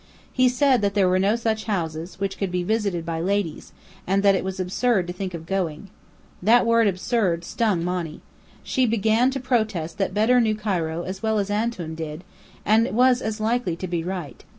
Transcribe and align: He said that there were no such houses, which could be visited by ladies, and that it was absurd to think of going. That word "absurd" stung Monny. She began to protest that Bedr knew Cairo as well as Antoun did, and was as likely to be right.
He 0.33 0.49
said 0.49 0.81
that 0.81 0.95
there 0.95 1.07
were 1.07 1.19
no 1.19 1.35
such 1.35 1.65
houses, 1.65 2.19
which 2.19 2.39
could 2.39 2.51
be 2.51 2.63
visited 2.63 3.05
by 3.05 3.21
ladies, 3.21 3.71
and 4.07 4.23
that 4.23 4.33
it 4.33 4.43
was 4.43 4.59
absurd 4.59 5.05
to 5.05 5.13
think 5.13 5.35
of 5.35 5.45
going. 5.45 5.89
That 6.41 6.65
word 6.65 6.87
"absurd" 6.87 7.43
stung 7.45 7.83
Monny. 7.83 8.21
She 8.63 8.87
began 8.87 9.29
to 9.29 9.39
protest 9.39 9.99
that 9.99 10.15
Bedr 10.15 10.41
knew 10.41 10.55
Cairo 10.55 11.03
as 11.03 11.21
well 11.21 11.37
as 11.37 11.51
Antoun 11.51 11.93
did, 11.93 12.23
and 12.65 12.87
was 12.95 13.21
as 13.21 13.39
likely 13.39 13.75
to 13.75 13.85
be 13.87 14.03
right. 14.03 14.43